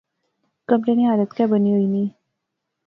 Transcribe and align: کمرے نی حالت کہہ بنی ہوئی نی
کمرے 0.67 0.93
نی 0.97 1.03
حالت 1.09 1.29
کہہ 1.37 1.49
بنی 1.51 1.71
ہوئی 1.73 1.87
نی 1.93 2.03